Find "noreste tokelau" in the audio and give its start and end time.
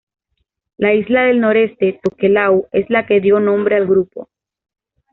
1.39-2.67